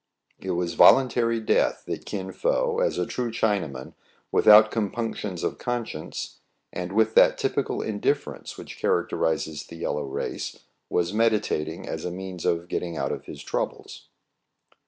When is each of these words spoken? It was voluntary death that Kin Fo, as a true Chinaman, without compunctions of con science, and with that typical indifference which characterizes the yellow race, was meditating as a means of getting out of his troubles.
It 0.39 0.49
was 0.55 0.73
voluntary 0.73 1.39
death 1.39 1.83
that 1.85 2.07
Kin 2.07 2.31
Fo, 2.31 2.79
as 2.79 2.97
a 2.97 3.05
true 3.05 3.29
Chinaman, 3.29 3.93
without 4.31 4.71
compunctions 4.71 5.43
of 5.43 5.59
con 5.59 5.85
science, 5.85 6.39
and 6.73 6.91
with 6.93 7.13
that 7.13 7.37
typical 7.37 7.83
indifference 7.83 8.57
which 8.57 8.79
characterizes 8.79 9.63
the 9.67 9.75
yellow 9.75 10.01
race, 10.05 10.57
was 10.89 11.13
meditating 11.13 11.87
as 11.87 12.03
a 12.03 12.09
means 12.09 12.45
of 12.45 12.67
getting 12.67 12.97
out 12.97 13.11
of 13.11 13.25
his 13.25 13.43
troubles. 13.43 14.07